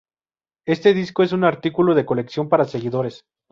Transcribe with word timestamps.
Este 0.65 0.95
disco 0.95 1.21
es 1.21 1.31
un 1.31 1.43
artículo 1.43 1.93
de 1.93 2.07
colección 2.07 2.49
para 2.49 2.65
seguidores. 2.65 3.23